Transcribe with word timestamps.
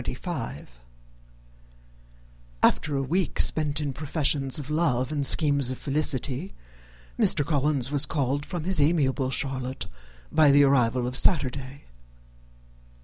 After 2.63 2.95
a 2.95 3.03
week 3.03 3.39
spent 3.39 3.79
in 3.79 3.93
professions 3.93 4.57
of 4.57 4.71
love 4.71 5.11
and 5.11 5.27
schemes 5.27 5.69
of 5.69 5.77
felicity, 5.77 6.55
Mr. 7.19 7.45
Collins 7.45 7.91
was 7.91 8.07
called 8.07 8.43
from 8.43 8.63
his 8.63 8.81
amiable 8.81 9.29
Charlotte 9.29 9.85
by 10.31 10.49
the 10.49 10.63
arrival 10.63 11.05
of 11.05 11.15
Saturday. 11.15 11.83